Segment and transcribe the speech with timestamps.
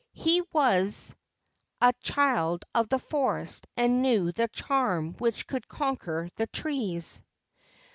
[0.15, 1.13] He was
[1.79, 7.21] a child of the forest and knew the charm which could conquer the trees.